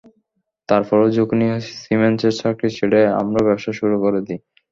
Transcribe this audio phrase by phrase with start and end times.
[0.69, 4.39] তারপরও ঝুঁকি নিয়ে সিমেন্সের চাকরি ছেড়ে আমরা ব্যবসা শুরু করে দিই।